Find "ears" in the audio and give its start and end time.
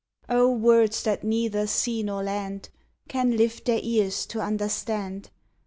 3.83-4.25